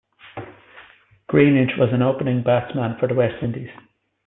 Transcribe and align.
Greenidge 1.29 1.77
was 1.77 1.93
an 1.93 2.01
opening 2.01 2.41
batsman 2.41 2.97
for 2.97 3.05
the 3.07 3.13
West 3.13 3.35
Indies. 3.43 3.69